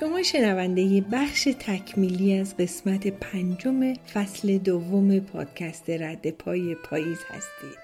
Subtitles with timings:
[0.00, 7.78] شما شنونده بخش تکمیلی از قسمت پنجم فصل دوم پادکست رد پای پاییز هستید.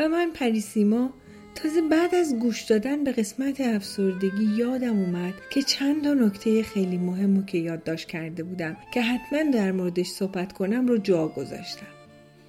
[0.00, 1.10] و من پریسیما
[1.54, 6.98] تازه بعد از گوش دادن به قسمت افسردگی یادم اومد که چند تا نکته خیلی
[6.98, 11.86] مهم که یادداشت کرده بودم که حتما در موردش صحبت کنم رو جا گذاشتم.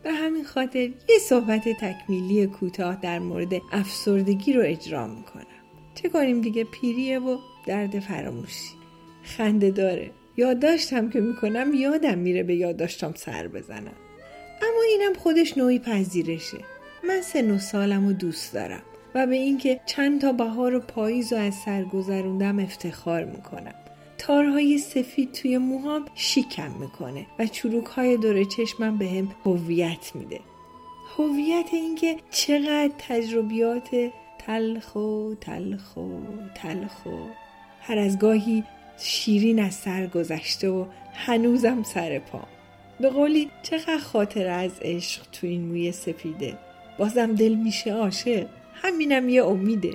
[0.04, 0.80] به همین خاطر
[1.10, 5.46] یه صحبت تکمیلی کوتاه در مورد افسردگی رو اجرا می‌کنم.
[5.96, 8.79] چه کنیم دیگه؟ پیریه و درد فراموشی.
[9.24, 10.12] خنده داره.
[10.38, 13.96] یادداشتم که می‌کنم یادم میره به یادداشتم سر بزنم.
[14.62, 16.58] اما اینم خودش نوعی پذیرشه.
[17.08, 18.82] من سن و سالم و دوست دارم
[19.16, 23.74] و به اینکه چند تا بهار و پاییز و از سر گذروندم افتخار می‌کنم.
[24.18, 30.40] تارهای سفید توی موهام شیکم می‌کنه و چروک های دور چشمم به هم هویت میده.
[31.18, 33.90] هویت اینکه چقدر تجربیات
[34.40, 36.22] تلخ و تلخ و
[36.56, 37.10] تلخ و
[37.82, 38.64] هر از گاهی
[39.02, 42.42] شیرین از سر گذشته و هنوزم سر پا.
[43.00, 46.58] به قولی چقدر خاطر از عشق تو این موی سفیده
[46.98, 48.48] بازم دل میشه عاشق.
[48.74, 49.94] همینم یه امیده.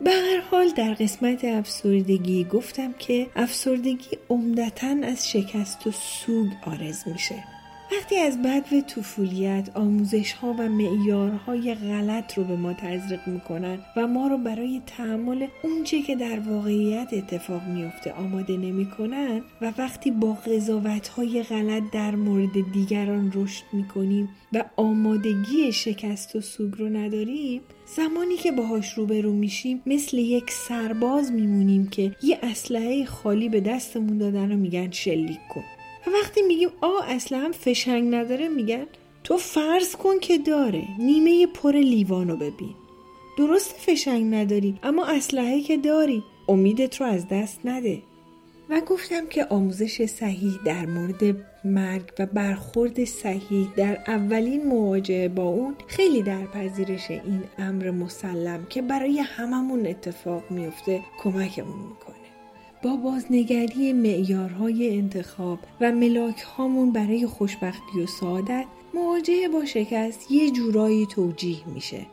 [0.00, 7.08] به هر حال در قسمت افسردگی گفتم که افسردگی عمدتا از شکست و سوگ آرز
[7.08, 7.44] میشه.
[7.92, 14.06] وقتی از بدو طفولیت آموزش ها و معیارهای غلط رو به ما تزریق می‌کنن و
[14.06, 20.32] ما رو برای تحمل اونچه که در واقعیت اتفاق میفته آماده نمی‌کنن و وقتی با
[20.32, 27.60] قضاوت های غلط در مورد دیگران رشد می‌کنیم و آمادگی شکست و سوگ رو نداریم
[27.96, 34.18] زمانی که باهاش روبرو میشیم مثل یک سرباز میمونیم که یه اسلحه خالی به دستمون
[34.18, 35.64] دادن و میگن شلیک کن.
[36.06, 38.86] و وقتی میگیم آ اصلا هم فشنگ نداره میگن
[39.24, 40.84] تو فرض کن که داره.
[40.98, 42.74] نیمه پر لیوانو ببین.
[43.38, 48.02] درست فشنگ نداری اما اسلحه که داری امیدت رو از دست نده.
[48.70, 55.42] و گفتم که آموزش صحیح در مورد مرگ و برخورد صحیح در اولین مواجهه با
[55.42, 62.09] اون خیلی در پذیرش این امر مسلم که برای هممون اتفاق میفته کمکمون می‌کنه.
[62.82, 68.64] با بازنگری معیارهای انتخاب و ملاک هامون برای خوشبختی و سعادت
[68.94, 72.06] مواجهه با شکست یه جورایی توجیه میشه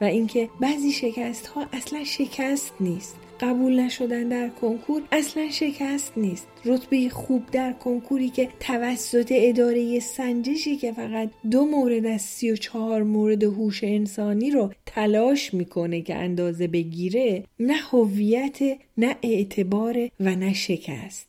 [0.00, 3.16] و اینکه بعضی شکست ها اصلا شکست نیست.
[3.40, 6.46] قبول نشدن در کنکور اصلا شکست نیست.
[6.64, 12.56] رتبه خوب در کنکوری که توسط اداره سنجشی که فقط دو مورد از سی و
[12.56, 18.58] چهار مورد هوش انسانی رو تلاش می‌کنه که اندازه بگیره نه هویت
[18.98, 21.28] نه اعتبار و نه شکست.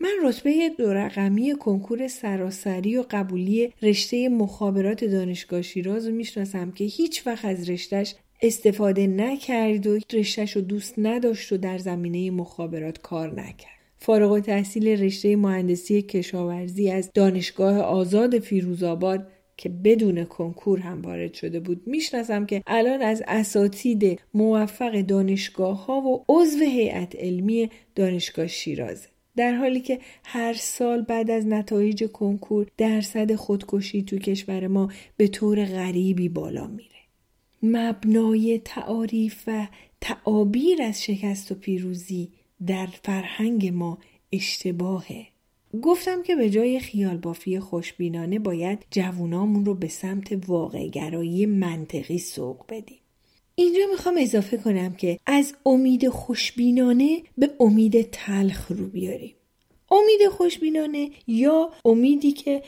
[0.00, 6.84] من رتبه دو رقمی کنکور سراسری و قبولی رشته مخابرات دانشگاه شیراز رو می‌شناسم که
[6.84, 8.14] هیچ وقت از رشتهش
[8.46, 13.74] استفاده نکرد و رشتهش رو دوست نداشت و در زمینه مخابرات کار نکرد.
[13.98, 21.34] فارغ و تحصیل رشته مهندسی کشاورزی از دانشگاه آزاد فیروزآباد که بدون کنکور هم وارد
[21.34, 28.46] شده بود می‌شناسم که الان از اساتید موفق دانشگاه ها و عضو هیئت علمی دانشگاه
[28.46, 34.88] شیرازه در حالی که هر سال بعد از نتایج کنکور درصد خودکشی تو کشور ما
[35.16, 36.93] به طور غریبی بالا میره
[37.64, 39.66] مبنای تعاریف و
[40.00, 42.28] تعابیر از شکست و پیروزی
[42.66, 43.98] در فرهنگ ما
[44.32, 45.26] اشتباهه.
[45.82, 52.64] گفتم که به جای خیال بافی خوشبینانه باید جوونامون رو به سمت واقعگرایی منطقی سوق
[52.68, 52.98] بدیم.
[53.54, 59.34] اینجا می‌خوام اضافه کنم که از امید خوشبینانه به امید تلخ رو بیاریم.
[59.90, 62.62] امید خوشبینانه یا امیدی که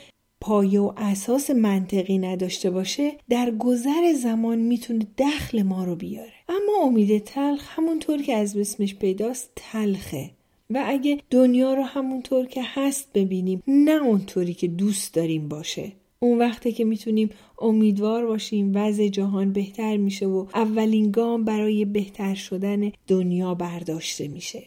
[0.47, 6.33] پایه و اساس منطقی نداشته باشه در گذر زمان می‌تونه دخل ما رو بیاره.
[6.49, 10.31] اما امید تلخ همونطور که از اسمش پیداست تلخه.
[10.71, 15.93] و اگه دنیا رو همونطور که هست ببینیم نه اونطوری که دوست داریم باشه.
[16.21, 22.35] اون وقته که می‌تونیم امیدوار باشیم وضع جهان بهتر میشه و اولین گام برای بهتر
[22.35, 24.63] شدن دنیا برداشته میشه.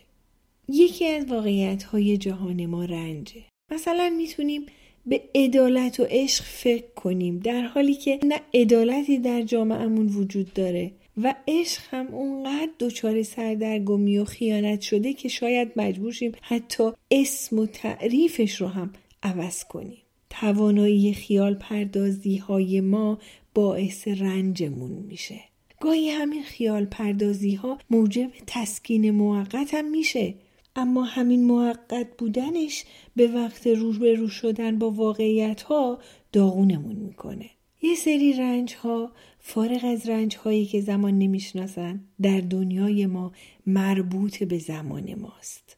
[0.69, 3.41] یکی از واقعیت های جهان ما رنجه.
[3.71, 4.61] مثلا می‌تونیم
[5.09, 10.91] به عدالت و عشق فکر کنیم در حالی که نه عدالتی در جامعهمون وجود داره
[11.23, 17.59] و عشق هم اونقدر دچار سردرگمی و خیانت شده که شاید مجبور شیم حتی اسم
[17.59, 19.97] و تعریفش رو هم عوض کنیم.
[20.29, 23.19] توانایی خیال پردازی های ما
[23.53, 25.39] باعث رنجمون میشه.
[25.81, 30.33] گاهی همین خیال پردازی ها موجب تسکین موقت هم میشه.
[30.81, 32.83] اما همین موقت بودنش
[33.15, 35.99] به وقت رو شدن با واقعیت ها
[36.31, 37.49] داغونمون می‌کنه.
[37.81, 43.31] یه سری رنج ها فارغ از رنج هایی که زمان نمی‌شناسن در دنیای ما
[43.65, 45.77] مربوط به زمان ماست.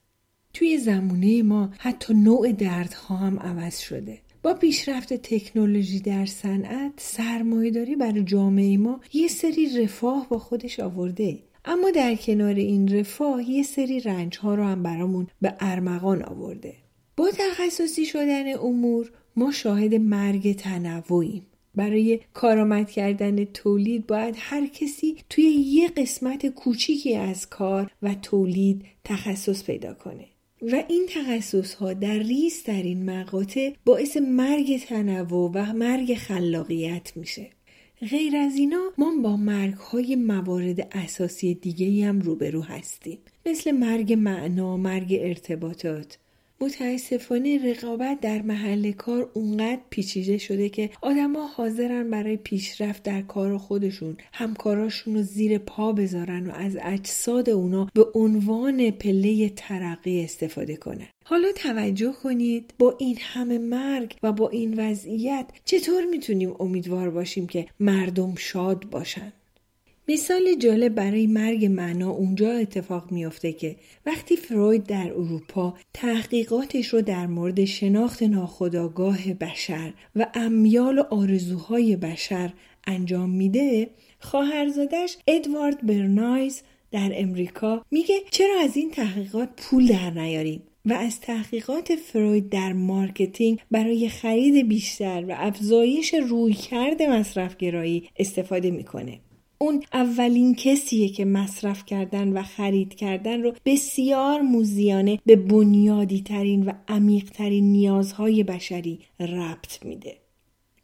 [0.54, 4.20] توی زمونه ما حتی نوع دردها هم عوض شده.
[4.44, 11.40] با پیشرفت تکنولوژی در صنعت سرمایهداری برای جامعه ما یه سری رفاه با خودش آورده.
[11.66, 16.74] اما در کنار این رفاه یه سری رنج ها رو هم برامون به ارمغان آورده.
[17.18, 21.46] با تخصصی شدن امور ما شاهد مرگ تنوعیم.
[21.76, 28.86] برای کارآمد کردن تولید باید هر کسی توی یه قسمت کوچیکی از کار و تولید
[29.04, 30.26] تخصص پیدا کنه.
[30.62, 37.12] و این تخصص ها در ریز در این مقاطع باعث مرگ تنوع و مرگ خلاقیت
[37.16, 37.50] میشه.
[38.10, 43.20] غیر از اینا ما با مرگ های موارد اساسی دیگه هم روبرو هستیم.
[43.46, 46.18] مثل مرگ معنا، مرگ ارتباطات.
[46.62, 53.58] متاسفانه رقابت در محل کار اونقدر پیچیده شده که آدما حاضرن برای پیشرفت در کار
[53.58, 60.76] خودشون همکاراشون رو زیر پا بذارن و از اجساد اونا به عنوان پله ترقی استفاده
[60.76, 61.08] کنن.
[61.26, 67.48] حالا توجه کنید با این همه مرگ و با این وضعیت چطور می‌تونیم امیدوار باشیم
[67.48, 69.34] که مردم شاد باشن؟
[70.08, 73.76] مثال جالب برای مرگ معنا اونجا اتفاق میافته که
[74.06, 81.96] وقتی فروید در اروپا تحقیقاتش رو در مورد شناخت ناخودآگاه بشر و امیال و آرزوهای
[81.96, 82.54] بشر
[82.88, 83.90] انجام میده
[84.20, 86.62] خواهرزادش ادوارد برنایز
[86.92, 92.74] در امریکا میگه چرا از این تحقیقات پول در نیاریم و از تحقیقات فروید در
[92.74, 99.20] marketing برای خرید بیشتر و افزایش رویکرد مصرفگرایی استفاده می‌کنه.
[99.62, 106.66] اون اولین کسیه که مصرف کردن و خرید کردن رو بسیار موزیانه به بنیادی ترین
[106.66, 110.21] و عمیق ترین نیازهای بشری ربط میده.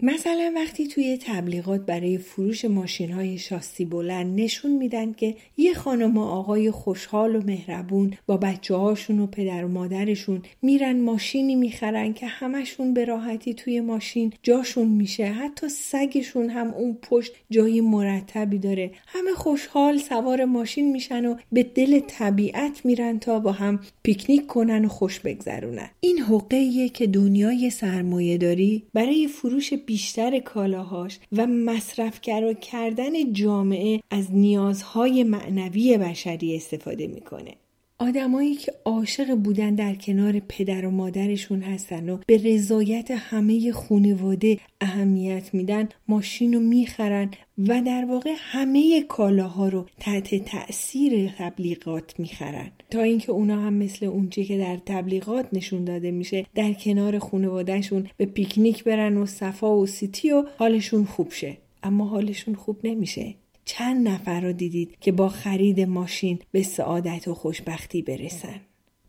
[0.04, 6.18] مثلا وقتی توی تبلیغات برای فروش ماشین های شاسی بلند نشون میدن که یه خانم
[6.18, 12.14] و آقای خوشحال و مهربون با بچه هاشون و پدر و مادرشون میرن ماشینی می‌خرن
[12.14, 15.26] که همشون به راحتی توی ماشین جاشون میشه.
[15.26, 18.92] حتی سگشون هم اون پشت جای مرتبی داره.
[19.08, 24.86] همه خوشحال سوار ماشین میشن و به دل طبیعت میرن تا با هم پیکنیک کنن
[24.86, 25.90] و خوش بگذرونن.
[26.00, 34.36] این حقه که دنیای سرمایه داری برای فروش بیشتر کالاهاش و مصرفگرا کردن جامعه از
[34.36, 37.56] نیازهای معنوی بشری استفاده می‌کنه.
[38.00, 44.60] آدمایی که عاشق بودن در کنار پدر و مادرشون هستن و به رضایت همه خانواده
[44.82, 52.72] اهمیت میدن ماشین رو می‌خرن و در واقع همه کالاها رو تحت تاثیر تبلیغات می‌خرن.
[52.90, 58.08] تا اینکه اونا هم مثل اونچه که در تبلیغات نشون داده میشه در کنار خانوادهشون
[58.18, 61.58] به پیکنیک برن و صفا و سیتی و حالشون خوب شه.
[61.84, 63.36] اما حالشون خوب نمیشه.
[63.68, 68.62] چند نفر رو دیدید که با خرید ماشین به سعادت و خوشبختی برسن.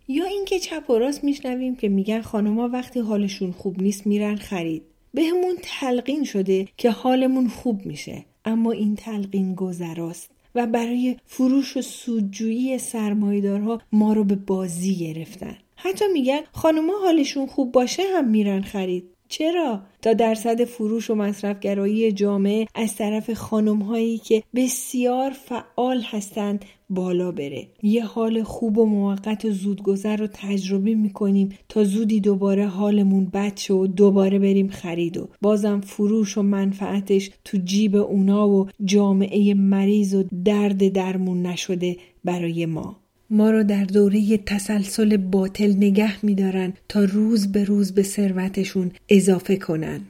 [0.08, 4.82] یا اینکه چپ و راست میشنویم که میگن خانوما وقتی حالشون خوب نیست میرن خرید.
[5.14, 11.82] بهمون تلقین شده که حالمون خوب میشه اما این تلقین گذراست و برای فروش و
[11.82, 15.56] سودجویی سرمایدارها ما رو به بازی گرفتن.
[15.76, 19.04] حتی میگن خانوما حالشون خوب باشه هم میرن خرید.
[19.28, 26.64] چرا؟ تا درصد فروش و مصرفگرایی جامعه از طرف خانم هایی که بسیار فعال هستند
[26.90, 27.68] بالا بره.
[27.82, 33.70] یه حال خوب و موقت و زودگذر رو تجربه می‌کنیم تا زودی دوباره حالمون بد
[33.70, 40.14] و دوباره بریم خرید و بازم فروش و منفعتش تو جیب اونا و جامعه مریض
[40.14, 42.96] و درد درمون نشده برای ما.
[43.30, 49.56] ما را در دوره تسلسل باطل نگه میدارن تا روز به روز به ثروتشون اضافه
[49.56, 50.00] کنن.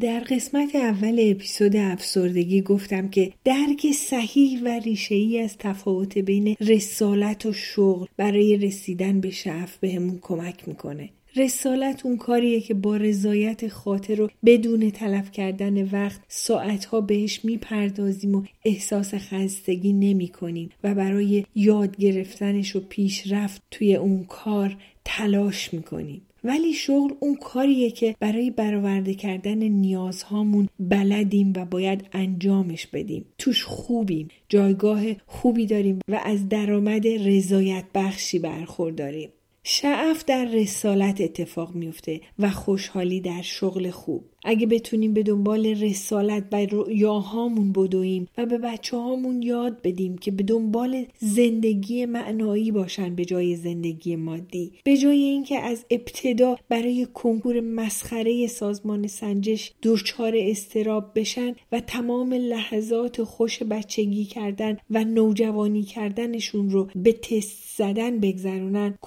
[0.00, 7.46] در قسمت اول اپیزود افسردگی گفتم که درک صحیح و ریشه از تفاوت بین رسالت
[7.46, 11.10] و شغل برای رسیدن به شعف بهمون کمک می‌کنه.
[11.36, 18.34] رسالت اون کاریه که با رضایت خاطر رو بدون تلف کردن وقت ساعتها بهش می‌پردازیم
[18.34, 25.74] و احساس خستگی نمی کنیم و برای یاد گرفتنش و پیشرفت توی اون کار تلاش
[25.74, 26.22] می‌کنیم.
[26.44, 33.24] ولی شغل اون کاریه که برای برآورده کردن نیازهامون بلدیم و باید انجامش بدیم.
[33.38, 34.28] توش خوبیم.
[34.48, 39.30] جایگاه خوبی داریم و از درآمد رضایت بخشی برخورداریم.
[39.66, 44.24] شعف در رسالت اتفاق میفته و خوشحالی در شغل خوب.
[44.44, 50.30] اگه بتونیم به دنبال رسالت و رؤیاهامون بدویم و به بچه هامون یاد بدیم که
[50.30, 54.72] به دنبال زندگی معنایی باشن به جای زندگی مادی.
[54.84, 62.32] به جای اینکه از ابتدا برای کنکور مسخره سازمان سنجش دچار استراب بشن و تمام
[62.34, 68.98] لحظات خوش بچگی کردن و نوجوانی کردنشون رو به تست زدن بگذرونن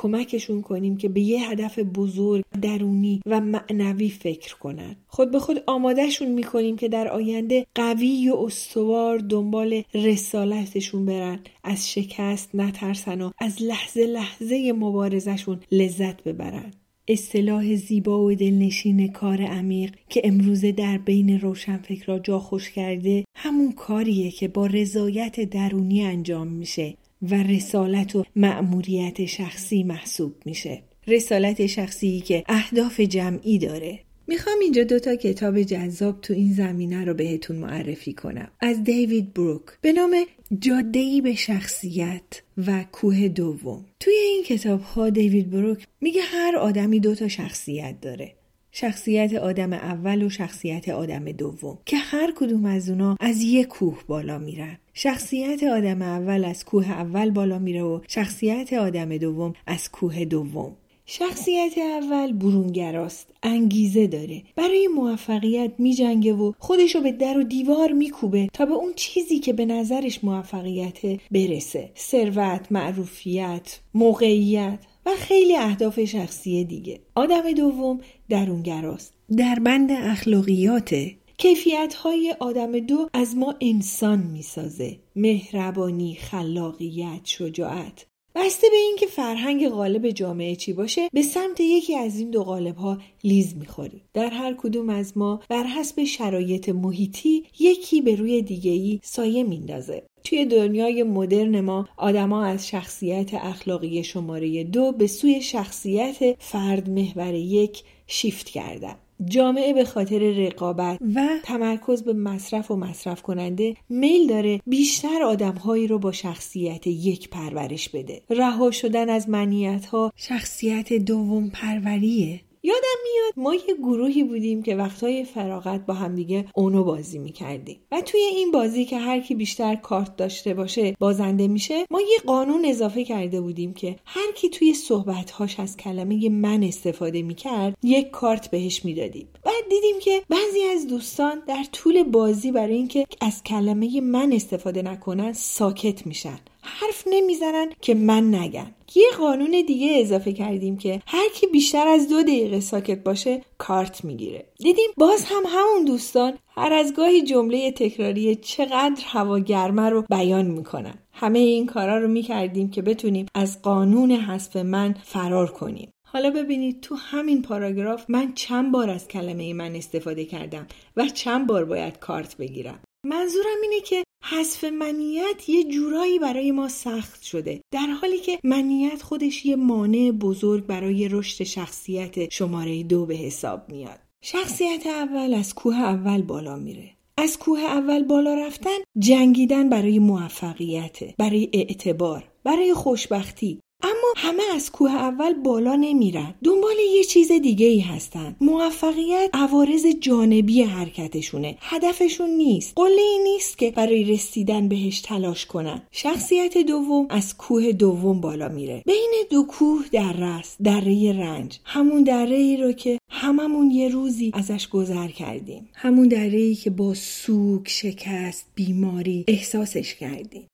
[0.47, 4.95] کمکشون کنیم که به یه هدف بزرگ درونی و معنوی فکر کنن.
[5.07, 11.39] خود به خود آمادهشون می‌کنیم که در آینده قوی و استوار دنبال رسالتشون برن.
[11.63, 16.73] از شکست نترسن و از لحظه لحظه مبارزشون لذت ببرن.
[17.07, 23.71] اصطلاح زیبا و دلنشین کار عمیق که امروزه در بین روشنفکرا جا خوش کرده همون
[23.71, 26.93] کاریه که با رضایت درونی انجام میشه.
[27.21, 30.83] و رسالت و مأموریت شخصی محسوب میشه.
[31.07, 33.99] رسالت شخصی که اهداف جمعی داره.
[34.27, 38.51] می‌خوام اینجا دوتا کتاب جذاب تو این زمینه رو بهتون معرفی کنم.
[38.59, 39.61] از دیوید بروک.
[39.81, 40.15] به نام
[40.59, 43.85] جادهی به شخصیت و کوه دوم.
[43.99, 48.33] توی این کتاب ها دیوید بروک میگه هر آدمی دوتا شخصیت داره.
[48.71, 54.03] شخصیت آدم اول و شخصیت آدم دوم که هر کدوم از اونا از یک کوه
[54.07, 54.77] بالا میرن.
[54.99, 60.75] شخصیت آدم اول از کوه اول بالا میره و شخصیت آدم دوم از کوه دوم.
[61.05, 64.43] شخصیت اول برونگراست انگیزه داره.
[64.55, 69.53] برای موفقیت میجنگه و خودشو به در و دیوار میکوبه تا به اون چیزی که
[69.53, 70.99] به نظرش موفقیت
[71.31, 71.91] برسه.
[71.97, 76.99] ثروت معروفیت موقعیت و خیلی اهداف شخصی دیگه.
[77.15, 77.99] آدم دوم
[78.29, 79.13] درونگراست.
[79.37, 84.99] در بند اخلاقیاته کیفیت های آدم دو از ما انسان می‌سازه.
[85.15, 88.05] مهربانی خلاقیت شجاعت.
[88.35, 92.75] بسته به اینکه فرهنگ غالب جامعه چی باشه به سمت یکی از این دو غالب
[92.75, 94.01] ها لیز می‌خوریم.
[94.13, 100.03] در هر کدوم از ما بر حسب شرایط محیطی یکی به روی دیگهی سایه میندازه.
[100.23, 107.33] توی دنیای مدرن ما آدما از شخصیت اخلاقی شماره دو به سوی شخصیت فرد محور
[107.33, 108.95] یک شیفت کردن.
[109.25, 115.87] جامعه به خاطر رقابت و تمرکز به مصرف و مصرف کننده میل داره بیشتر آدمهایی
[115.87, 118.21] رو با شخصیت یک پرورش بده.
[118.29, 122.41] رها شدن از منیت ها شخصیت دوم پروریه.
[122.67, 127.79] یادم میاد ما یه گروهی بودیم که وقتهای فراغت با همدیگه اونو بازی می‌کردیم.
[127.91, 132.17] و توی این بازی که هر کی بیشتر کارت داشته باشه بازنده میشه ما یه
[132.25, 138.09] قانون اضافه کرده بودیم که هر کی توی صحبتهاش از کلمه من استفاده می‌کرد یک
[138.09, 139.27] کارت بهش می‌دادیم.
[139.43, 144.81] بعد دیدیم که بعضی از دوستان در طول بازی برای اینکه از کلمه من استفاده
[144.81, 146.39] نکنن ساکت میشن.
[146.67, 148.67] حرف نمی‌زنن که من نگم.
[148.95, 154.05] یه قانون دیگه اضافه کردیم که هر کی بیشتر از دو دقیقه ساکت باشه کارت
[154.05, 154.45] می‌گیره.
[154.57, 160.45] دیدیم باز هم همون دوستان هر از گاهی جمله تکراری چقدر هوا گرمه رو بیان
[160.45, 160.97] می‌کنن.
[161.13, 165.91] همه این کارا رو می‌کردیم که بتونیم از قانون حذف من فرار کنیم.
[166.07, 171.47] حالا ببینید تو همین پاراگراف من چند بار از کلمه من استفاده کردم و چند
[171.47, 172.79] بار باید کارت بگیرم.
[173.05, 177.61] منظورم اینه که حذف منیت یه جورایی برای ما سخت شده.
[177.71, 183.69] در حالی که منیت خودش یه مانع بزرگ برای رشد شخصیت شماره دو به حساب
[183.69, 183.99] میاد.
[184.23, 186.89] شخصیت اول از کوه اول بالا میره.
[187.17, 194.71] از کوه اول بالا رفتن جنگیدن برای موفقیت برای اعتبار برای خوشبختی اما همه از
[194.71, 196.35] کوه اول بالا نمیرن.
[196.43, 198.35] دنبال یه چیز دیگه ای هستن.
[198.41, 201.57] موفقیت عوارض جانبی حرکتشونه.
[201.61, 202.73] هدفشون نیست.
[202.75, 205.81] قله ای نیست که برای رسیدن بهش تلاش کنن.
[205.91, 208.83] شخصیت دوم از کوه دوم بالا میره.
[208.85, 211.59] بین دو کوه در رست دره رنج.
[211.63, 215.69] همون دره ای رو که هممون یه روزی ازش گذر کردیم.
[215.73, 220.47] همون دره ای که با سوک شکست بیماری احساسش کردیم.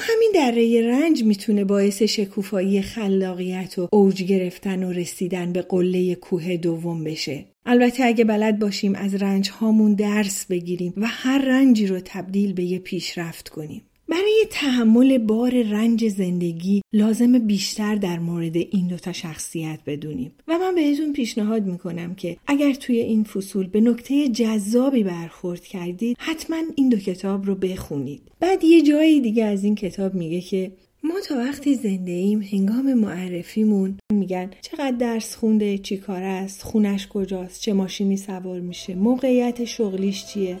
[0.00, 6.56] همین دره رنج می‌تونه باعث شکوفایی خلاقیت و اوج گرفتن و رسیدن به قله کوه
[6.56, 7.44] دوم بشه.
[7.66, 12.64] البته اگه بلد باشیم از رنج هامون درس بگیریم و هر رنجی رو تبدیل به
[12.64, 13.89] یه پیشرفت کنیم.
[14.10, 20.32] برای تحمل بار رنج زندگی لازم بیشتر در مورد این دوتا شخصیت بدونیم.
[20.48, 26.16] و من بهتون پیشنهاد می‌کنم که اگر توی این فصول به نکته جذابی برخورد کردید
[26.20, 28.22] حتما این دو کتاب رو بخونید.
[28.40, 32.94] بعد یه جایی دیگه از این کتاب میگه که ما تا وقتی زنده ایم هنگام
[32.94, 39.64] معرفیمون میگن چقدر درس خونده چی کار است خونش کجاست چه ماشینی سوار میشه موقعیت
[39.64, 40.58] شغلیش چیه.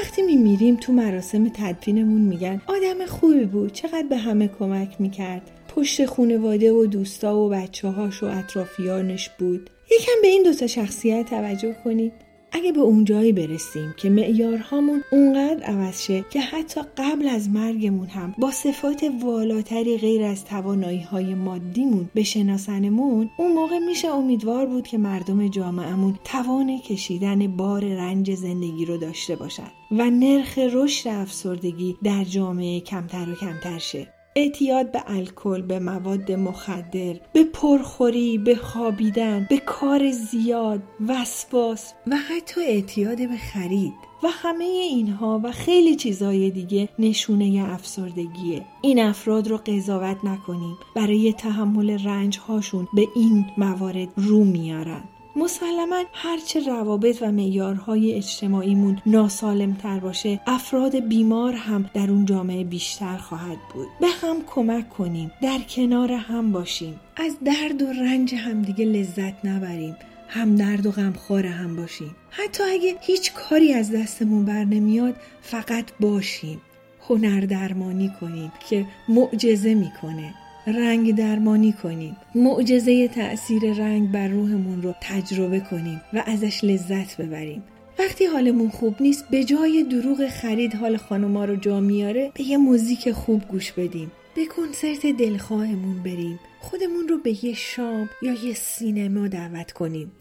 [0.00, 5.50] وقتی میمیریم تو مراسم تدفینمون میگن آدم خوبی بود چقدر به همه کمک می‌کرد.
[5.68, 9.70] پشت خونواده و دوستا و بچه هاش و اطرافیانش بود.
[9.90, 12.12] یکم به این دوتا شخصیت توجه کنید.
[12.56, 18.34] اگه به اونجایی برسیم که معیارهامون اونقدر عوض شه که حتی قبل از مرگمون هم
[18.38, 24.98] با صفات والاتری غیر از توانایی های مادیمون بشناسنمون اون موقع میشه امیدوار بود که
[24.98, 32.24] مردم جامعهمون توان کشیدن بار رنج زندگی رو داشته باشن و نرخ رشد افسردگی در
[32.24, 34.15] جامعه کمتر و کمتر شه.
[34.38, 42.16] اعتیاد به الکل به مواد مخدر به پرخوری به خوابیدن به کار زیاد وسواس و
[42.16, 43.94] حتی اعتیاد به خرید.
[44.22, 48.64] و همه اینها و خیلی چیزهای دیگه نشونه افسردگیه.
[48.82, 50.76] این افراد رو قضاوت نکنیم.
[50.94, 55.04] برای تحمل رنج هاشون به این موارد رو میارن.
[55.36, 62.64] مسلما هرچه روابط و معیارهای اجتماعیمون ناسالم تر باشه افراد بیمار هم در اون جامعه
[62.64, 63.86] بیشتر خواهد بود.
[64.00, 67.00] به هم کمک کنیم در کنار هم باشیم.
[67.16, 69.96] از درد و رنج همدیگه لذت نبریم
[70.28, 72.16] هم درد و غمخوار هم باشیم.
[72.30, 76.60] حتی اگه هیچ کاری از دستمون بر نمیاد فقط باشیم.
[77.08, 80.34] هنر درمانی کنیم که معجزه می‌کنه.
[80.66, 82.16] رنگ درمانی کنیم.
[82.34, 87.62] معجزه تأثیر رنگ بر روحمون رو تجربه کنیم و ازش لذت ببریم.
[87.98, 92.56] وقتی حالمون خوب نیست به جای دروغ خرید حال خانوما رو جا میاره به یه
[92.56, 94.12] موزیک خوب گوش بدیم.
[94.36, 96.38] به کنسرت دلخواهمون بریم.
[96.60, 100.12] خودمون رو به یه شام یا یه سینما دعوت کنیم.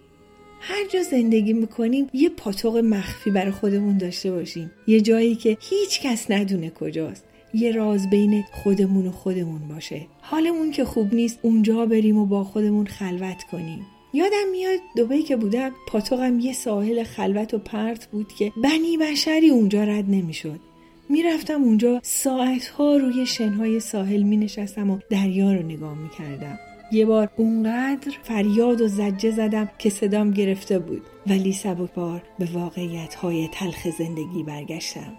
[0.61, 4.71] هر جا زندگی می‌کنیم یه پاتوق مخفی برای خودمون داشته باشیم.
[4.87, 7.23] یه جایی که هیچ کس ندونه کجاست.
[7.55, 12.43] یه راز بین خودمون و خودمون باشه حالمون که خوب نیست اونجا بریم و با
[12.43, 18.33] خودمون خلوت کنیم یادم میاد دوبهی که بودم پاتوقم یه ساحل خلوت و پرت بود
[18.33, 20.59] که بنی بشری اونجا رد نمی‌شد
[21.09, 26.59] می‌رفتم اونجا ساعتها روی شنهای ساحل می نشستم و دریا رو نگاه می کردم.
[26.91, 32.47] یه بار اونقدر فریاد و زجه زدم که صدام گرفته بود ولی سبک بار به
[32.53, 35.13] واقعیت های تلخ زندگی برگشتم.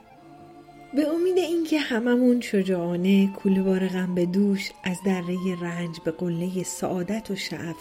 [0.97, 6.63] به امید اینکه هممون شجاعانه کوله بار غم به دوش از دره رنج به قله
[6.63, 7.77] سعادت و شعف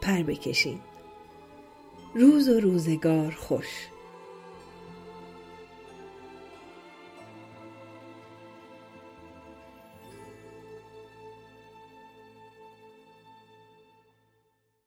[0.00, 0.80] پر بکشیم.
[2.14, 3.66] روز و روزگار خوش.